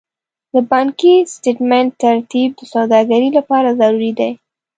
[0.53, 4.31] د بانکي سټېټمنټ ترتیب د سوداګرۍ لپاره ضروري دی.